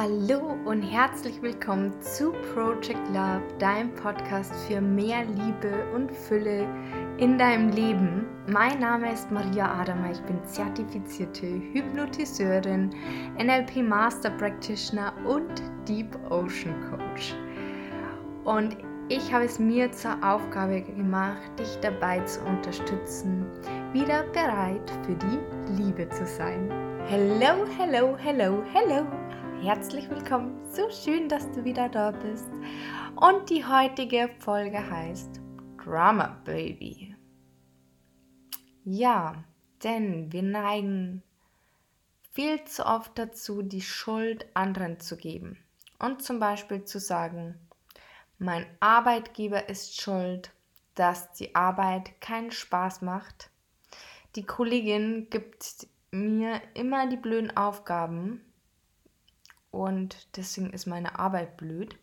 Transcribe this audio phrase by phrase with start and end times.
[0.00, 6.68] Hallo und herzlich willkommen zu Project Love, deinem Podcast für mehr Liebe und Fülle
[7.16, 8.24] in deinem Leben.
[8.46, 12.94] Mein Name ist Maria Adama, ich bin zertifizierte Hypnotiseurin,
[13.42, 17.34] NLP Master Practitioner und Deep Ocean Coach.
[18.44, 18.76] Und
[19.08, 23.46] ich habe es mir zur Aufgabe gemacht, dich dabei zu unterstützen,
[23.92, 26.70] wieder bereit für die Liebe zu sein.
[27.08, 29.17] Hello, hello, hello, hello.
[29.60, 30.56] Herzlich willkommen.
[30.72, 32.46] So schön, dass du wieder da bist.
[33.16, 35.40] Und die heutige Folge heißt
[35.84, 37.16] Drama Baby.
[38.84, 39.42] Ja,
[39.82, 41.24] denn wir neigen
[42.32, 45.58] viel zu oft dazu, die Schuld anderen zu geben.
[45.98, 47.58] Und zum Beispiel zu sagen,
[48.38, 50.52] mein Arbeitgeber ist schuld,
[50.94, 53.50] dass die Arbeit keinen Spaß macht.
[54.36, 58.44] Die Kollegin gibt mir immer die blöden Aufgaben
[59.70, 61.96] und deswegen ist meine Arbeit blöd.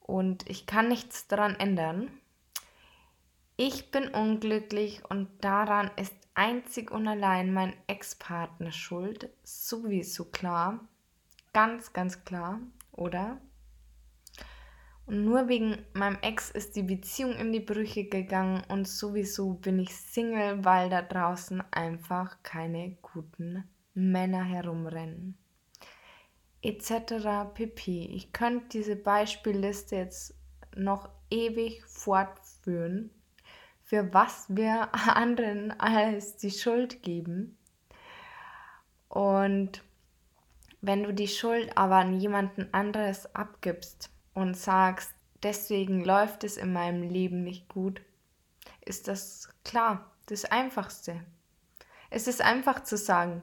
[0.00, 2.10] Und ich kann nichts daran ändern.
[3.56, 9.30] Ich bin unglücklich und daran ist einzig und allein mein Ex-Partner schuld.
[9.44, 10.80] Sowieso klar.
[11.52, 12.60] Ganz, ganz klar,
[12.92, 13.40] oder?
[15.06, 19.78] Und nur wegen meinem Ex ist die Beziehung in die Brüche gegangen und sowieso bin
[19.78, 25.38] ich Single, weil da draußen einfach keine guten Männer herumrennen
[26.64, 27.52] etc.
[27.54, 28.06] pp.
[28.14, 30.34] Ich könnte diese Beispielliste jetzt
[30.74, 33.10] noch ewig fortführen,
[33.82, 37.56] für was wir anderen als die Schuld geben.
[39.08, 39.82] Und
[40.80, 46.72] wenn du die Schuld aber an jemanden anderes abgibst und sagst, deswegen läuft es in
[46.72, 48.00] meinem Leben nicht gut,
[48.84, 51.24] ist das klar, das Einfachste.
[52.10, 53.42] Es ist einfach zu sagen,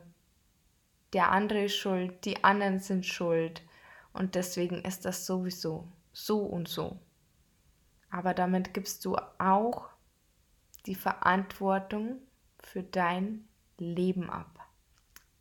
[1.13, 3.61] der andere ist schuld, die anderen sind schuld
[4.13, 6.99] und deswegen ist das sowieso so und so.
[8.09, 9.89] Aber damit gibst du auch
[10.85, 12.19] die Verantwortung
[12.59, 13.47] für dein
[13.77, 14.59] Leben ab.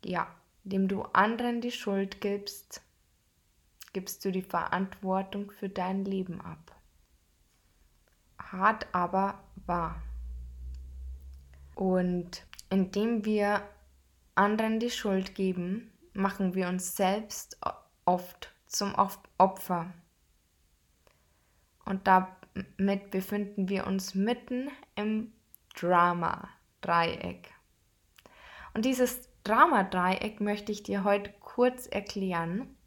[0.03, 0.27] Ja,
[0.63, 2.81] indem du anderen die Schuld gibst,
[3.93, 6.75] gibst du die Verantwortung für dein Leben ab.
[8.39, 10.01] Hart aber wahr.
[11.75, 13.63] Und indem wir
[14.35, 17.59] anderen die Schuld geben, machen wir uns selbst
[18.05, 18.95] oft zum
[19.37, 19.93] Opfer.
[21.85, 25.31] Und damit befinden wir uns mitten im
[25.75, 27.49] Drama-Dreieck.
[28.73, 32.77] Und dieses Drama-Dreieck möchte ich dir heute kurz erklären,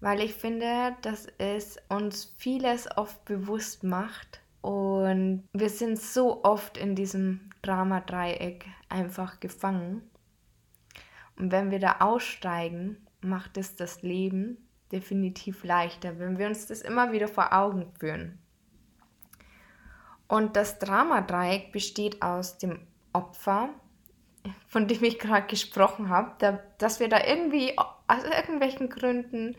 [0.00, 6.78] weil ich finde, dass es uns vieles oft bewusst macht und wir sind so oft
[6.78, 10.07] in diesem Drama-Dreieck einfach gefangen.
[11.38, 16.82] Und wenn wir da aussteigen, macht es das Leben definitiv leichter, wenn wir uns das
[16.82, 18.38] immer wieder vor Augen führen.
[20.26, 23.70] Und das Dramadreieck besteht aus dem Opfer,
[24.66, 29.56] von dem ich gerade gesprochen habe, da, dass wir da irgendwie aus irgendwelchen Gründen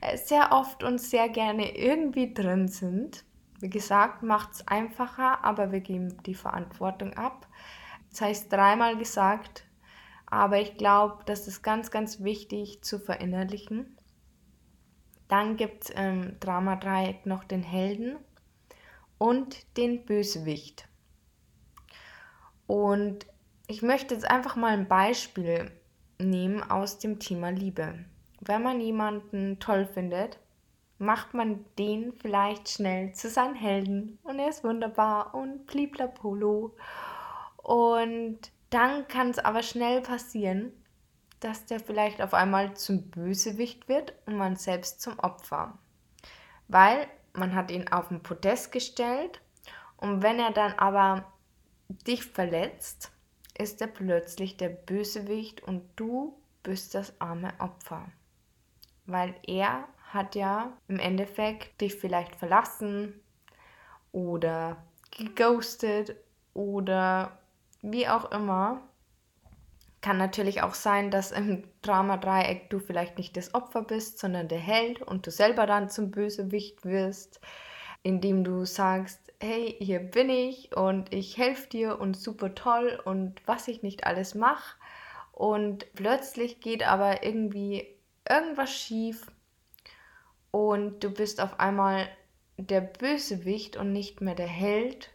[0.00, 3.24] äh, sehr oft und sehr gerne irgendwie drin sind.
[3.60, 7.46] Wie gesagt, macht es einfacher, aber wir geben die Verantwortung ab.
[8.10, 9.64] Das heißt, dreimal gesagt,
[10.32, 13.98] aber ich glaube, das ist ganz, ganz wichtig zu verinnerlichen.
[15.28, 18.16] Dann gibt es im Drama-Dreieck noch den Helden
[19.18, 20.88] und den Bösewicht.
[22.66, 23.26] Und
[23.66, 25.70] ich möchte jetzt einfach mal ein Beispiel
[26.18, 28.02] nehmen aus dem Thema Liebe.
[28.40, 30.38] Wenn man jemanden toll findet,
[30.96, 36.74] macht man den vielleicht schnell zu seinem Helden und er ist wunderbar und bliblapolo.
[37.58, 40.72] Und dann kann es aber schnell passieren,
[41.40, 45.78] dass der vielleicht auf einmal zum Bösewicht wird und man selbst zum Opfer.
[46.68, 49.40] Weil man hat ihn auf den Podest gestellt
[49.96, 51.32] und wenn er dann aber
[51.88, 53.12] dich verletzt,
[53.58, 58.06] ist er plötzlich der Bösewicht und du bist das arme Opfer.
[59.06, 63.20] Weil er hat ja im Endeffekt dich vielleicht verlassen
[64.12, 64.76] oder
[65.10, 66.16] geghostet
[66.54, 67.38] oder
[67.82, 68.80] wie auch immer,
[70.00, 74.58] kann natürlich auch sein, dass im Drama-Dreieck du vielleicht nicht das Opfer bist, sondern der
[74.58, 77.40] Held und du selber dann zum Bösewicht wirst,
[78.02, 83.40] indem du sagst, hey, hier bin ich und ich helfe dir und super toll und
[83.46, 84.76] was ich nicht alles mache.
[85.32, 87.86] Und plötzlich geht aber irgendwie
[88.28, 89.26] irgendwas schief
[90.50, 92.08] und du bist auf einmal
[92.56, 95.10] der Bösewicht und nicht mehr der Held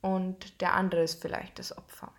[0.00, 2.12] und der andere ist vielleicht das Opfer.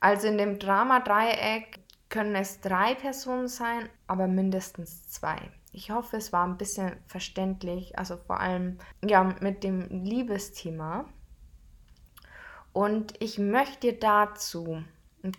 [0.00, 5.50] Also in dem Drama-Dreieck können es drei Personen sein, aber mindestens zwei.
[5.72, 11.06] Ich hoffe, es war ein bisschen verständlich, also vor allem ja mit dem Liebesthema.
[12.72, 14.84] Und ich möchte dazu,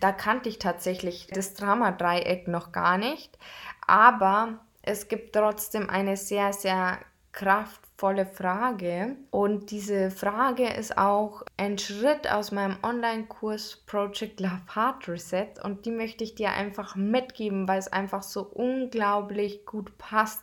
[0.00, 3.38] da kannte ich tatsächlich das Drama-Dreieck noch gar nicht,
[3.86, 6.98] aber es gibt trotzdem eine sehr, sehr
[7.36, 9.14] kraftvolle Frage.
[9.30, 15.48] Und diese Frage ist auch ein Schritt aus meinem Online-Kurs Project Love Heart Reset.
[15.62, 20.42] Und die möchte ich dir einfach mitgeben, weil es einfach so unglaublich gut passt.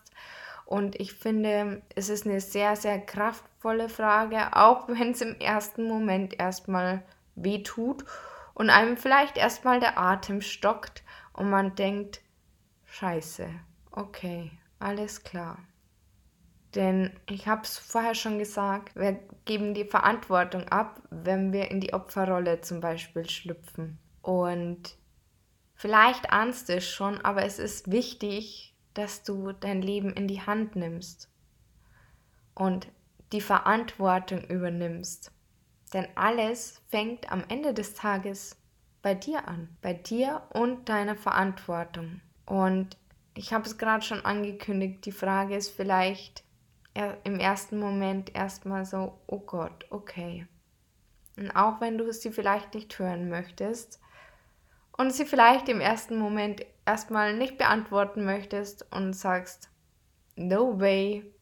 [0.65, 5.87] Und ich finde, es ist eine sehr, sehr kraftvolle Frage, auch wenn es im ersten
[5.87, 7.03] Moment erstmal
[7.35, 8.05] weh tut
[8.53, 11.03] und einem vielleicht erstmal der Atem stockt
[11.33, 12.21] und man denkt,
[12.85, 13.49] scheiße,
[13.91, 15.57] okay, alles klar.
[16.75, 21.79] Denn ich habe es vorher schon gesagt, wir geben die Verantwortung ab, wenn wir in
[21.79, 23.99] die Opferrolle zum Beispiel schlüpfen.
[24.21, 24.97] Und
[25.75, 30.41] vielleicht ahnst du es schon, aber es ist wichtig, dass du dein Leben in die
[30.41, 31.29] Hand nimmst
[32.55, 32.87] und
[33.31, 35.31] die Verantwortung übernimmst.
[35.93, 38.57] Denn alles fängt am Ende des Tages
[39.03, 42.21] bei dir an, bei dir und deiner Verantwortung.
[42.45, 42.97] Und
[43.35, 46.42] ich habe es gerade schon angekündigt, die Frage ist vielleicht
[47.23, 50.47] im ersten Moment erstmal so, oh Gott, okay.
[51.37, 53.99] Und auch wenn du sie vielleicht nicht hören möchtest
[54.97, 59.69] und sie vielleicht im ersten Moment erstmal nicht beantworten möchtest und sagst,
[60.35, 61.33] no way,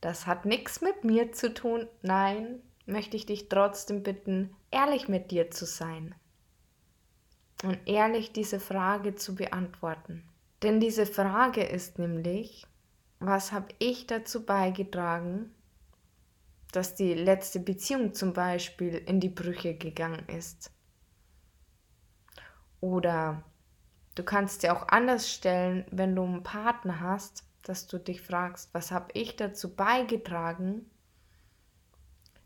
[0.00, 5.30] das hat nichts mit mir zu tun, nein, möchte ich dich trotzdem bitten, ehrlich mit
[5.30, 6.14] dir zu sein
[7.62, 10.24] und ehrlich diese Frage zu beantworten.
[10.62, 12.66] Denn diese Frage ist nämlich,
[13.20, 15.54] was habe ich dazu beigetragen,
[16.72, 20.70] dass die letzte Beziehung zum Beispiel in die Brüche gegangen ist?
[22.80, 23.42] Oder
[24.14, 28.72] du kannst dir auch anders stellen, wenn du einen Partner hast, dass du dich fragst,
[28.72, 30.88] was habe ich dazu beigetragen,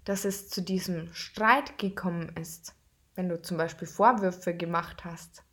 [0.04, 2.74] dass es zu diesem Streit gekommen ist,
[3.14, 5.44] wenn du zum Beispiel Vorwürfe gemacht hast.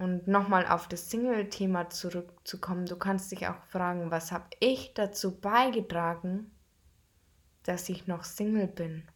[0.00, 5.38] Und nochmal auf das Single-Thema zurückzukommen, du kannst dich auch fragen, was habe ich dazu
[5.38, 6.50] beigetragen,
[7.64, 9.06] dass ich noch Single bin?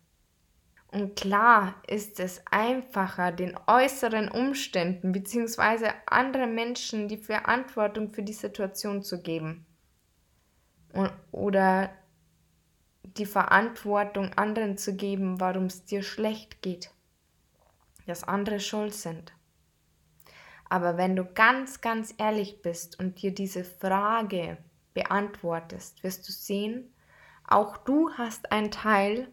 [0.89, 5.89] Und klar ist es einfacher, den äußeren Umständen bzw.
[6.05, 9.65] anderen Menschen die Verantwortung für die Situation zu geben.
[11.33, 11.93] oder
[13.05, 16.91] die Verantwortung anderen zu geben, warum es dir schlecht geht.
[18.07, 19.33] Dass andere schuld sind.
[20.69, 24.59] Aber wenn du ganz, ganz ehrlich bist und dir diese Frage
[24.95, 26.93] beantwortest, wirst du sehen,
[27.47, 29.29] auch du hast einen Teil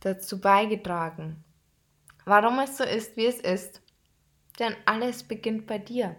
[0.00, 1.44] dazu beigetragen,
[2.24, 3.82] warum es so ist, wie es ist.
[4.58, 6.16] Denn alles beginnt bei dir.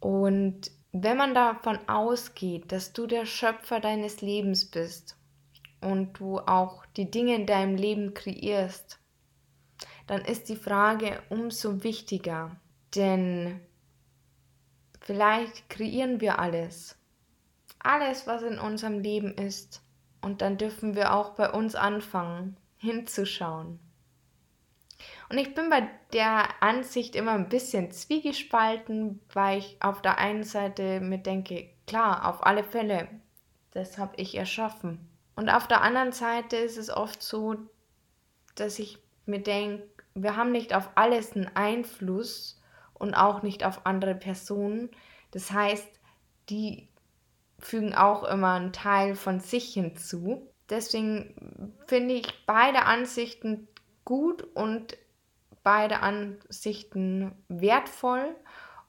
[0.00, 5.16] Und wenn man davon ausgeht, dass du der Schöpfer deines Lebens bist
[5.80, 8.98] und du auch die Dinge in deinem Leben kreierst,
[10.06, 12.56] dann ist die Frage umso wichtiger.
[12.94, 13.60] Denn
[15.00, 16.96] vielleicht kreieren wir alles.
[17.78, 19.82] Alles, was in unserem Leben ist.
[20.20, 23.78] Und dann dürfen wir auch bei uns anfangen, hinzuschauen.
[25.28, 30.42] Und ich bin bei der Ansicht immer ein bisschen zwiegespalten, weil ich auf der einen
[30.42, 33.08] Seite mir denke, klar, auf alle Fälle,
[33.72, 35.08] das habe ich erschaffen.
[35.36, 37.56] Und auf der anderen Seite ist es oft so,
[38.54, 42.57] dass ich mir denke, wir haben nicht auf alles einen Einfluss
[42.98, 44.90] und auch nicht auf andere Personen.
[45.30, 45.88] Das heißt,
[46.48, 46.88] die
[47.58, 50.48] fügen auch immer einen Teil von sich hinzu.
[50.70, 53.68] Deswegen finde ich beide Ansichten
[54.04, 54.96] gut und
[55.62, 58.34] beide Ansichten wertvoll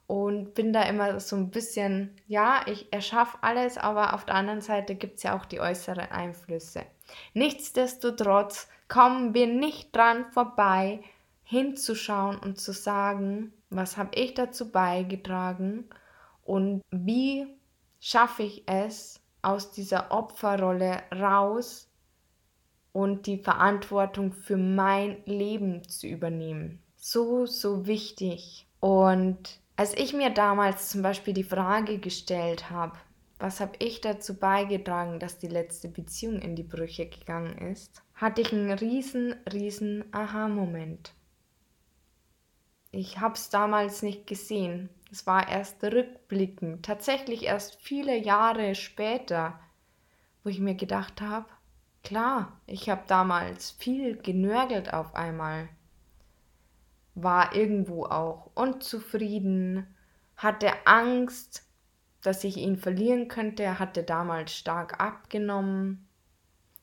[0.07, 4.61] und bin da immer so ein bisschen, ja, ich erschaffe alles, aber auf der anderen
[4.61, 6.83] Seite gibt es ja auch die äußeren Einflüsse.
[7.33, 11.01] Nichtsdestotrotz kommen wir nicht dran vorbei,
[11.43, 15.85] hinzuschauen und zu sagen, was habe ich dazu beigetragen
[16.43, 17.47] und wie
[17.99, 21.89] schaffe ich es aus dieser Opferrolle raus
[22.91, 26.81] und die Verantwortung für mein Leben zu übernehmen.
[26.95, 28.67] So, so wichtig.
[28.79, 32.97] Und als ich mir damals zum Beispiel die Frage gestellt habe,
[33.38, 38.41] was habe ich dazu beigetragen, dass die letzte Beziehung in die Brüche gegangen ist, hatte
[38.41, 41.13] ich einen riesen, riesen Aha-Moment.
[42.91, 44.89] Ich habe es damals nicht gesehen.
[45.12, 49.60] Es war erst rückblickend, tatsächlich erst viele Jahre später,
[50.43, 51.48] wo ich mir gedacht habe,
[52.03, 55.69] klar, ich habe damals viel genörgelt auf einmal
[57.15, 59.88] war irgendwo auch unzufrieden,
[60.36, 61.65] hatte Angst,
[62.22, 63.63] dass ich ihn verlieren könnte.
[63.63, 66.08] Er hatte damals stark abgenommen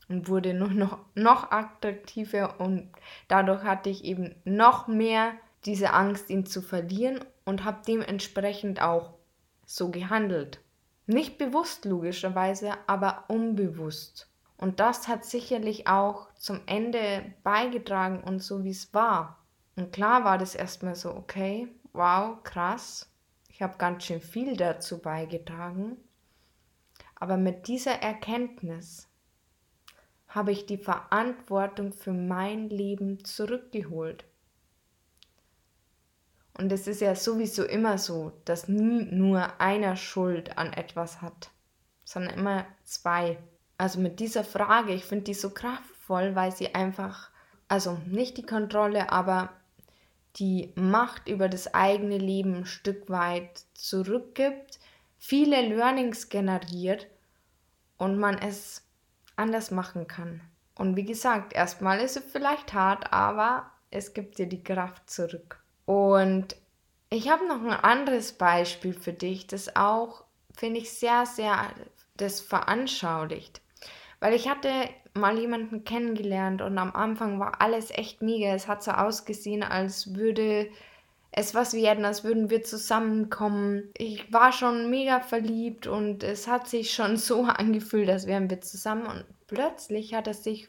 [0.08, 2.90] und wurde nur noch, noch attraktiver und
[3.28, 5.32] dadurch hatte ich eben noch mehr
[5.66, 9.14] diese Angst, ihn zu verlieren und habe dementsprechend auch
[9.66, 10.60] so gehandelt.
[11.06, 14.28] Nicht bewusst logischerweise, aber unbewusst.
[14.56, 19.44] Und das hat sicherlich auch zum Ende beigetragen und so wie es war.
[19.76, 23.10] Und klar war das erstmal so, okay, wow, krass.
[23.50, 25.96] Ich habe ganz schön viel dazu beigetragen.
[27.14, 29.08] Aber mit dieser Erkenntnis
[30.28, 34.24] habe ich die Verantwortung für mein Leben zurückgeholt.
[36.58, 41.50] Und es ist ja sowieso immer so, dass nie nur einer Schuld an etwas hat,
[42.04, 43.38] sondern immer zwei.
[43.76, 47.30] Also mit dieser Frage, ich finde die so kraftvoll, weil sie einfach,
[47.68, 49.50] also nicht die Kontrolle, aber
[50.36, 54.78] die Macht über das eigene Leben ein Stück weit zurückgibt,
[55.18, 57.06] viele Learnings generiert
[57.98, 58.82] und man es
[59.36, 60.40] anders machen kann.
[60.74, 65.62] Und wie gesagt, erstmal ist es vielleicht hart, aber es gibt dir die Kraft zurück.
[65.86, 66.56] Und
[67.08, 70.24] ich habe noch ein anderes Beispiel für dich, das auch,
[70.54, 71.70] finde ich, sehr, sehr
[72.16, 73.60] das veranschaulicht.
[74.20, 74.70] Weil ich hatte
[75.14, 78.48] mal jemanden kennengelernt und am Anfang war alles echt mega.
[78.54, 80.68] Es hat so ausgesehen, als würde
[81.32, 83.90] es was werden, als würden wir zusammenkommen.
[83.96, 88.60] Ich war schon mega verliebt und es hat sich schon so angefühlt, als wären wir
[88.60, 89.06] zusammen.
[89.06, 90.68] Und plötzlich hat er sich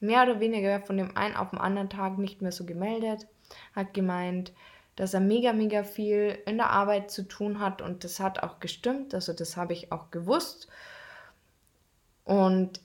[0.00, 3.26] mehr oder weniger von dem einen auf den anderen Tag nicht mehr so gemeldet,
[3.74, 4.52] hat gemeint,
[4.96, 8.58] dass er mega, mega viel in der Arbeit zu tun hat und das hat auch
[8.58, 10.68] gestimmt, also das habe ich auch gewusst.
[12.24, 12.80] Und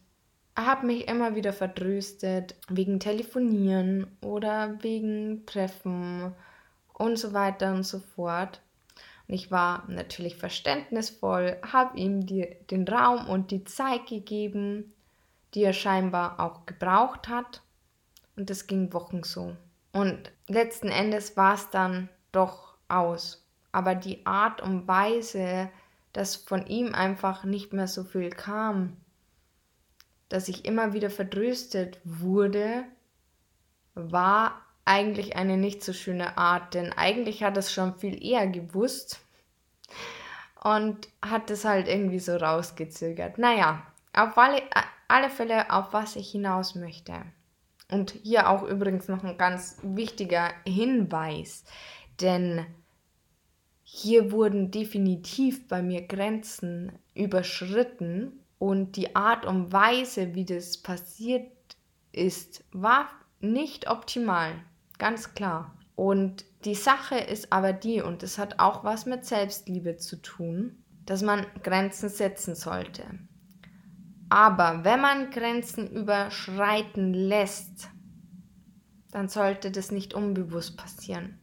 [0.56, 6.36] habe mich immer wieder vertröstet wegen Telefonieren oder wegen Treffen
[6.94, 8.62] und so weiter und so fort.
[9.28, 14.94] Und ich war natürlich verständnisvoll, habe ihm die, den Raum und die Zeit gegeben,
[15.54, 17.62] die er scheinbar auch gebraucht hat.
[18.36, 19.56] Und das ging Wochen so.
[19.94, 23.48] Und letzten Endes war es dann doch aus.
[23.72, 25.70] Aber die Art und Weise,
[26.12, 28.98] dass von ihm einfach nicht mehr so viel kam,
[30.30, 32.84] dass ich immer wieder vertröstet wurde,
[33.94, 39.22] war eigentlich eine nicht so schöne Art, denn eigentlich hat es schon viel eher gewusst
[40.64, 43.38] und hat es halt irgendwie so rausgezögert.
[43.38, 44.62] Naja, auf alle,
[45.08, 47.14] alle Fälle, auf was ich hinaus möchte.
[47.94, 51.64] Und hier auch übrigens noch ein ganz wichtiger Hinweis,
[52.20, 52.66] denn
[53.84, 61.52] hier wurden definitiv bei mir Grenzen überschritten und die Art und Weise, wie das passiert
[62.12, 63.10] ist, war
[63.40, 64.54] nicht optimal,
[64.98, 65.78] ganz klar.
[65.96, 70.84] Und die Sache ist aber die, und es hat auch was mit Selbstliebe zu tun,
[71.06, 73.04] dass man Grenzen setzen sollte.
[74.34, 77.88] Aber wenn man Grenzen überschreiten lässt,
[79.12, 81.38] dann sollte das nicht unbewusst passieren.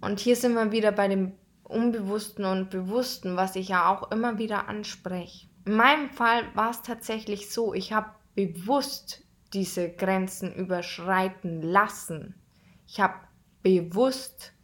[0.00, 1.32] Und hier sind wir wieder bei dem
[1.64, 5.46] Unbewussten und Bewussten, was ich ja auch immer wieder anspreche.
[5.66, 9.22] In meinem Fall war es tatsächlich so, ich habe bewusst
[9.52, 12.36] diese Grenzen überschreiten lassen.
[12.86, 13.16] Ich habe
[13.62, 14.54] bewusst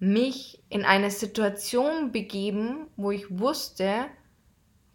[0.00, 4.06] mich in eine Situation begeben, wo ich wusste,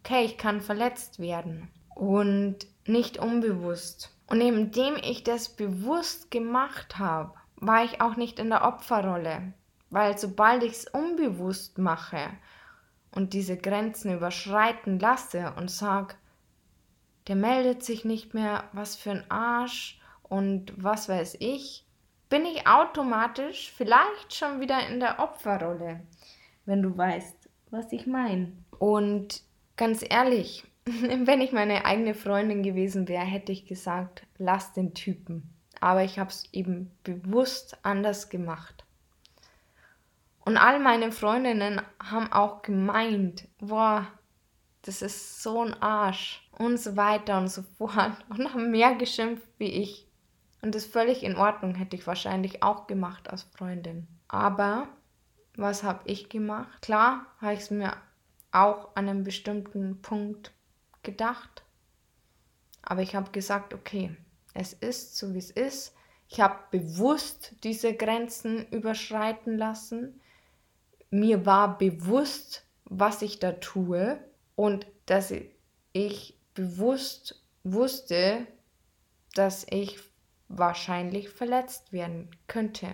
[0.04, 4.16] okay, ich kann verletzt werden und nicht unbewusst.
[4.28, 9.54] Und indem ich das bewusst gemacht habe, war ich auch nicht in der Opferrolle,
[9.90, 12.30] weil sobald ich es unbewusst mache
[13.12, 16.16] und diese Grenzen überschreiten lasse und sage,
[17.28, 21.86] der meldet sich nicht mehr, was für ein Arsch und was weiß ich,
[22.30, 26.00] bin ich automatisch vielleicht schon wieder in der Opferrolle,
[26.66, 28.54] wenn du weißt, was ich meine.
[28.80, 29.44] Und
[29.82, 35.50] ganz ehrlich, wenn ich meine eigene Freundin gewesen wäre, hätte ich gesagt, lass den Typen.
[35.80, 38.86] Aber ich habe es eben bewusst anders gemacht.
[40.46, 44.06] Und all meine Freundinnen haben auch gemeint, boah,
[44.84, 49.48] das ist so ein Arsch und so weiter und so fort und haben mehr geschimpft
[49.58, 50.08] wie ich.
[50.62, 54.08] Und das völlig in Ordnung hätte ich wahrscheinlich auch gemacht als Freundin.
[54.28, 54.90] Aber
[55.56, 56.84] was habe ich gemacht?
[56.84, 57.94] Klar habe ich es mir
[58.52, 60.52] auch an einem bestimmten Punkt
[61.04, 61.64] gedacht.
[62.82, 64.16] Aber ich habe gesagt, okay,
[64.54, 65.94] es ist so, wie es ist.
[66.28, 70.22] Ich habe bewusst diese Grenzen überschreiten lassen
[71.12, 74.18] mir war bewusst, was ich da tue
[74.56, 75.32] und dass
[75.94, 78.48] ich bewusst wusste,
[79.36, 80.00] dass ich
[80.48, 82.94] wahrscheinlich verletzt werden könnte.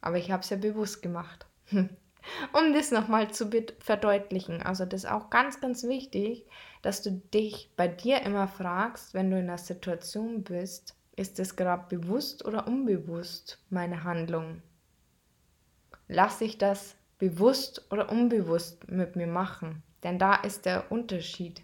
[0.00, 1.46] Aber ich habe es ja bewusst gemacht.
[2.52, 4.62] um das nochmal zu verdeutlichen.
[4.62, 6.46] Also das ist auch ganz, ganz wichtig,
[6.82, 11.56] dass du dich bei dir immer fragst, wenn du in einer Situation bist, ist es
[11.56, 14.62] gerade bewusst oder unbewusst meine Handlung?
[16.08, 19.82] Lasse ich das bewusst oder unbewusst mit mir machen?
[20.02, 21.62] Denn da ist der Unterschied.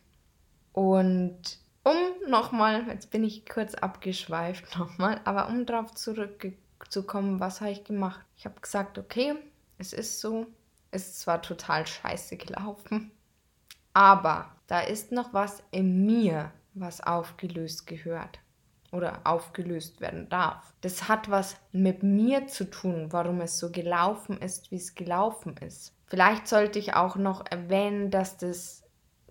[0.73, 1.97] Und um
[2.29, 8.25] nochmal, jetzt bin ich kurz abgeschweift nochmal, aber um darauf zurückzukommen, was habe ich gemacht?
[8.37, 9.35] Ich habe gesagt, okay,
[9.83, 10.47] es ist so,
[10.93, 13.11] ist zwar total scheiße gelaufen,
[13.93, 18.39] aber da ist noch was in mir, was aufgelöst gehört
[18.93, 20.73] oder aufgelöst werden darf.
[20.83, 25.57] Das hat was mit mir zu tun, warum es so gelaufen ist, wie es gelaufen
[25.57, 25.95] ist.
[26.07, 28.85] Vielleicht sollte ich auch noch erwähnen, dass das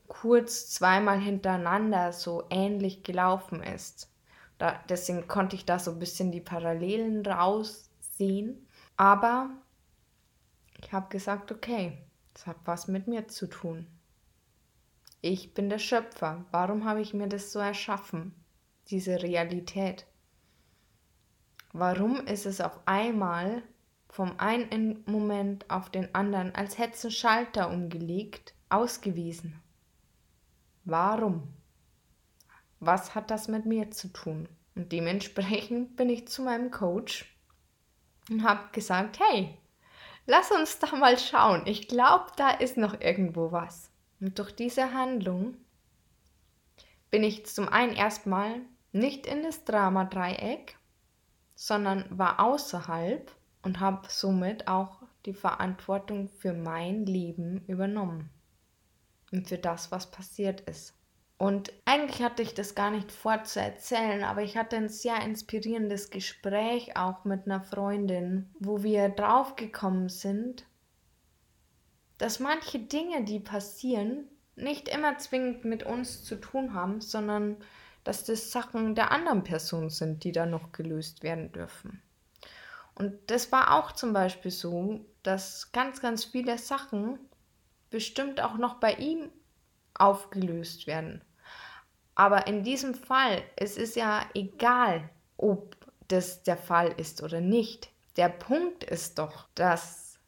[0.08, 4.12] kurz zweimal hintereinander so ähnlich gelaufen ist.
[4.58, 8.67] Da, deswegen konnte ich da so ein bisschen die Parallelen raussehen.
[8.98, 9.50] Aber
[10.81, 11.97] ich habe gesagt, okay,
[12.33, 13.88] das hat was mit mir zu tun.
[15.21, 16.45] Ich bin der Schöpfer.
[16.51, 18.33] Warum habe ich mir das so erschaffen?
[18.88, 20.07] Diese Realität.
[21.73, 23.63] Warum ist es auf einmal
[24.09, 29.61] vom einen Moment auf den anderen, als hätte Schalter umgelegt, ausgewiesen?
[30.83, 31.53] Warum?
[32.79, 34.50] Was hat das mit mir zu tun?
[34.75, 37.38] Und dementsprechend bin ich zu meinem Coach
[38.29, 39.57] und habe gesagt, hey,
[40.25, 41.63] lass uns da mal schauen.
[41.65, 43.91] Ich glaube, da ist noch irgendwo was.
[44.19, 45.57] Und durch diese Handlung
[47.09, 48.61] bin ich zum einen erstmal
[48.91, 50.77] nicht in das Drama-Dreieck,
[51.55, 58.29] sondern war außerhalb und habe somit auch die Verantwortung für mein Leben übernommen
[59.31, 60.93] und für das, was passiert ist.
[61.41, 65.19] Und eigentlich hatte ich das gar nicht vor zu erzählen, aber ich hatte ein sehr
[65.24, 70.68] inspirierendes Gespräch auch mit einer Freundin, wo wir draufgekommen sind,
[72.20, 77.57] dass manche Dinge, die passieren, nicht immer zwingend mit uns zu tun haben, sondern
[78.03, 82.03] dass das Sachen der anderen Person sind, die da noch gelöst werden dürfen.
[82.94, 87.18] Und das war auch zum Beispiel so, dass ganz, ganz viele Sachen
[87.89, 89.31] bestimmt auch noch bei ihm
[89.96, 91.24] aufgelöst werden.
[92.15, 95.75] Aber in diesem Fall, es ist ja egal, ob
[96.07, 97.89] das der Fall ist oder nicht.
[98.17, 100.19] Der Punkt ist doch, dass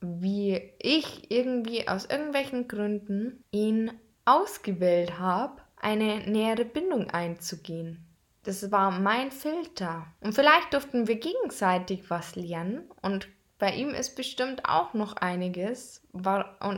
[0.00, 3.92] wie ich irgendwie aus irgendwelchen Gründen ihn
[4.24, 8.06] ausgewählt habe, eine nähere Bindung einzugehen.
[8.42, 10.06] Das war mein Filter.
[10.20, 12.90] Und vielleicht durften wir gegenseitig was lernen.
[13.00, 16.26] Und bei ihm ist bestimmt auch noch einiges und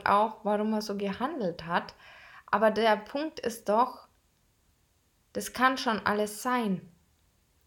[0.07, 1.95] auch, warum er so gehandelt hat.
[2.47, 4.06] Aber der Punkt ist doch,
[5.37, 6.81] das kann schon alles sein.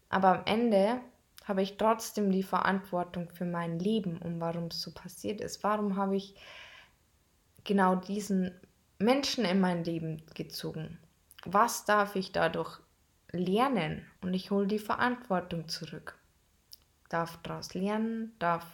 [0.08, 1.00] Aber am Ende
[1.44, 5.62] habe ich trotzdem die Verantwortung für mein Leben und warum es so passiert ist.
[5.62, 6.34] Warum habe ich
[7.62, 8.50] genau diesen
[8.98, 10.98] Menschen in mein Leben gezogen?
[11.44, 12.80] Was darf ich dadurch
[13.30, 14.04] lernen?
[14.20, 16.18] Und ich hole die Verantwortung zurück.
[17.08, 18.66] Darf daraus lernen, darf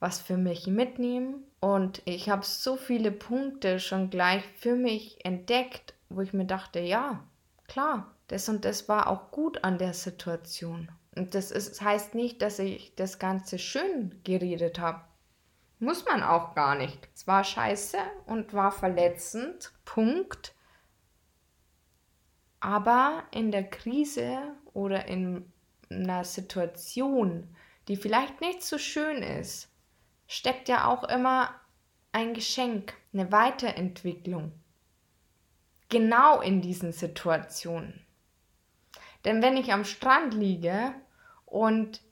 [0.00, 1.44] was für mich mitnehmen.
[1.60, 6.80] Und ich habe so viele Punkte schon gleich für mich entdeckt, wo ich mir dachte,
[6.80, 7.24] ja,
[7.68, 10.90] klar, das und das war auch gut an der Situation.
[11.14, 15.02] Und das ist, heißt nicht, dass ich das Ganze schön geredet habe.
[15.78, 17.08] Muss man auch gar nicht.
[17.14, 19.72] Es war scheiße und war verletzend.
[19.84, 20.54] Punkt.
[22.60, 24.38] Aber in der Krise
[24.72, 25.52] oder in
[25.90, 27.54] einer Situation,
[27.88, 29.68] die vielleicht nicht so schön ist,
[30.26, 31.50] steckt ja auch immer
[32.12, 34.52] ein Geschenk, eine Weiterentwicklung.
[35.90, 38.03] Genau in diesen Situationen.
[39.24, 40.94] Denn wenn ich am Strand liege
[41.46, 42.02] und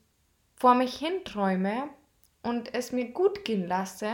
[0.55, 1.89] vor mich hinträume
[2.41, 4.09] und es mir gut gehen lasse,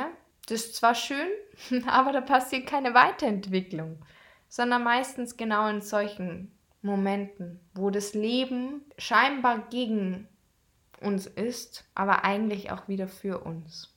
[0.48, 1.30] das ist zwar schön,
[1.88, 4.04] aber da passiert keine Weiterentwicklung,
[4.48, 10.28] sondern meistens genau in solchen Momenten, wo das Leben scheinbar gegen
[11.02, 13.96] uns ist, aber eigentlich auch wieder für uns.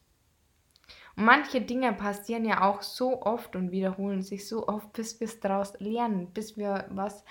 [1.17, 5.27] Und manche Dinge passieren ja auch so oft und wiederholen sich so oft, bis wir
[5.27, 7.25] es daraus lernen, bis wir was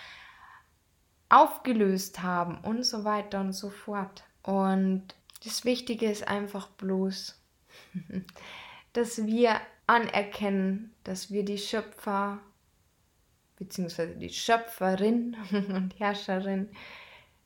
[1.32, 4.24] aufgelöst haben und so weiter und so fort.
[4.44, 5.04] Und
[5.44, 7.40] das Wichtige ist einfach bloß,
[8.94, 12.40] dass wir anerkennen, dass wir die Schöpfer
[13.58, 14.16] bzw.
[14.16, 16.70] die Schöpferin und Herrscherin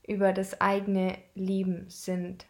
[0.08, 2.45] über das eigene Leben sind,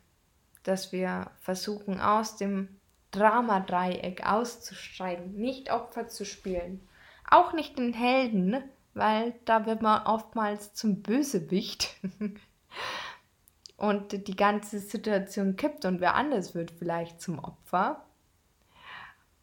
[0.63, 2.79] dass wir versuchen aus dem
[3.11, 6.87] Dramadreieck auszusteigen, nicht Opfer zu spielen,
[7.29, 8.63] auch nicht den Helden,
[8.95, 11.95] weil da wird man oftmals zum Bösewicht.
[13.77, 18.03] und die ganze Situation kippt und wer anders wird vielleicht zum Opfer.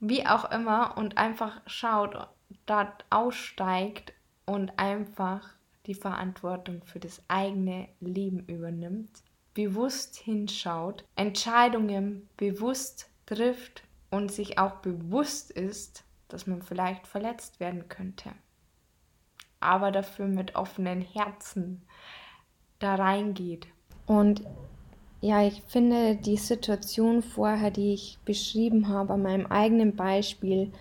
[0.01, 2.29] Wie auch immer und einfach schaut,
[2.67, 4.13] dort aussteigt
[4.47, 5.51] und einfach
[5.87, 9.23] die Verantwortung für das eigene Leben übernimmt,
[9.55, 17.89] bewusst hinschaut, Entscheidungen bewusst trifft und sich auch bewusst ist, dass man vielleicht verletzt werden
[17.89, 18.33] könnte.
[19.63, 21.83] Aber dafür mit offenen Herzen
[22.79, 23.67] da reingeht.
[24.07, 24.43] Und
[25.21, 30.73] ja, ich finde die Situation vorher, die ich beschrieben habe, an meinem eigenen Beispiel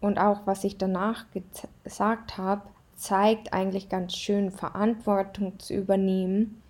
[0.00, 1.26] und auch was ich danach
[1.84, 2.62] gesagt habe,
[2.96, 6.62] zeigt eigentlich ganz schön, Verantwortung zu übernehmen.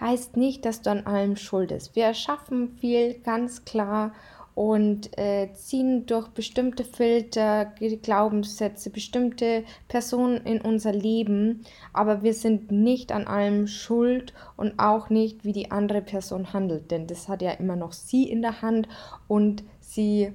[0.00, 1.94] Heißt nicht, dass du an allem schuld bist.
[1.96, 4.12] Wir erschaffen viel ganz klar
[4.54, 12.70] und äh, ziehen durch bestimmte Filter, Glaubenssätze, bestimmte Personen in unser Leben, aber wir sind
[12.70, 17.42] nicht an allem schuld und auch nicht, wie die andere Person handelt, denn das hat
[17.42, 18.88] ja immer noch sie in der Hand
[19.26, 20.32] und sie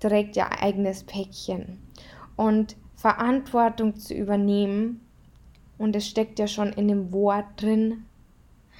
[0.00, 1.78] trägt ja eigenes Päckchen.
[2.36, 5.00] Und Verantwortung zu übernehmen,
[5.78, 8.04] und es steckt ja schon in dem Wort drin,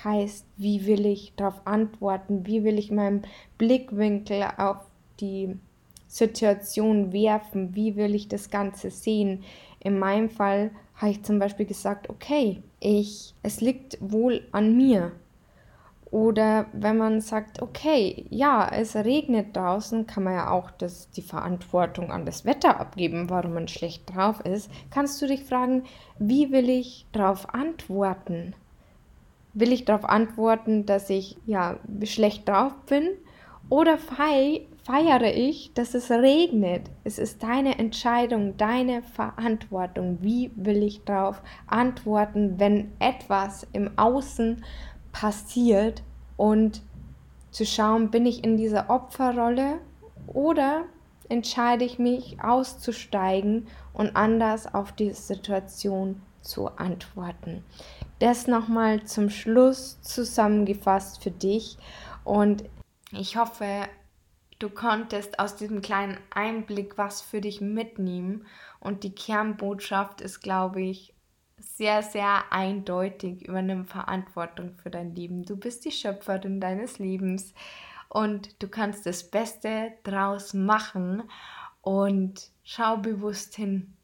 [0.05, 3.23] heißt, wie will ich darauf antworten, wie will ich meinen
[3.59, 4.79] Blickwinkel auf
[5.21, 5.57] die
[6.09, 9.45] Situation werfen, wie will ich das Ganze sehen.
[9.81, 15.13] In meinem Fall habe ich zum Beispiel gesagt, okay, ich, es liegt wohl an mir.
[16.11, 21.23] Oder wenn man sagt, okay, ja, es regnet draußen, kann man ja auch das, die
[21.23, 24.71] Verantwortung an das Wetter abgeben, warum man schlecht drauf ist.
[24.91, 25.85] Kannst du dich fragen,
[26.19, 28.55] wie will ich darauf antworten?
[29.55, 33.09] Will ich darauf antworten, dass ich ja schlecht drauf bin
[33.69, 36.91] oder feiere ich, dass es regnet?
[37.05, 40.19] Es ist deine Entscheidung, deine Verantwortung.
[40.21, 44.65] Wie will ich darauf antworten, wenn etwas im Außen
[45.13, 46.03] passiert
[46.37, 46.83] und
[47.51, 49.79] zu schauen, bin ich in dieser Opferrolle
[50.27, 50.85] oder
[51.29, 57.63] entscheide ich mich auszusteigen und anders auf die Situation zu antworten
[58.23, 61.77] das nochmal zum Schluss zusammengefasst für dich
[62.23, 62.63] und
[63.11, 63.89] ich hoffe,
[64.61, 68.47] du konntest aus diesem kleinen Einblick was für dich mitnehmen
[68.79, 71.15] und die Kernbotschaft ist, glaube ich,
[71.59, 73.47] sehr, sehr eindeutig.
[73.49, 75.45] Übernimm Verantwortung für dein Leben.
[75.45, 77.55] Du bist die Schöpferin deines Lebens
[78.09, 81.25] und du kannst das Beste draus machen
[81.81, 83.97] und schau bewusst hin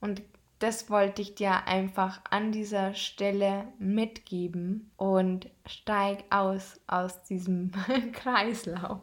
[0.00, 0.22] und
[0.60, 7.72] das wollte ich dir einfach an dieser Stelle mitgeben und steig aus aus diesem
[8.12, 9.00] Kreislauf.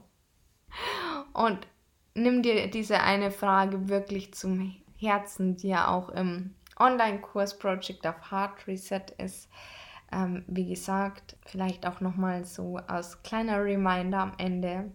[1.33, 1.67] Und
[2.13, 8.31] nimm dir diese eine Frage wirklich zum Herzen, die ja auch im Online-Kurs Project of
[8.31, 9.49] Heart Reset ist.
[10.11, 14.91] Ähm, wie gesagt, vielleicht auch nochmal so als kleiner Reminder am Ende.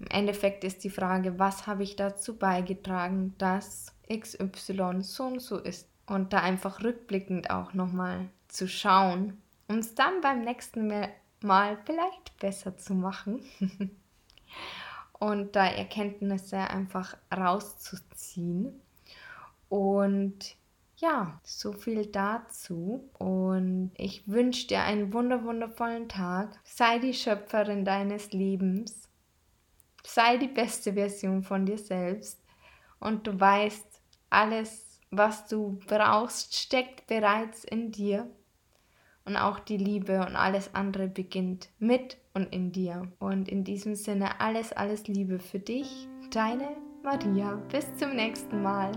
[0.00, 5.58] Im Endeffekt ist die Frage, was habe ich dazu beigetragen, dass XY so und so
[5.58, 5.88] ist.
[6.06, 10.92] Und da einfach rückblickend auch nochmal zu schauen, um es dann beim nächsten
[11.42, 13.40] Mal vielleicht besser zu machen.
[15.18, 18.80] und da Erkenntnisse einfach rauszuziehen.
[19.68, 20.56] Und
[20.96, 23.08] ja, so viel dazu.
[23.18, 26.60] Und ich wünsche dir einen wunderwundervollen Tag.
[26.64, 29.08] Sei die Schöpferin deines Lebens.
[30.04, 32.40] Sei die beste Version von dir selbst.
[33.00, 33.91] Und du weißt,
[34.32, 38.26] alles, was du brauchst, steckt bereits in dir.
[39.24, 43.06] Und auch die Liebe und alles andere beginnt mit und in dir.
[43.20, 47.54] Und in diesem Sinne alles, alles Liebe für dich, deine Maria.
[47.70, 48.90] Bis zum nächsten Mal.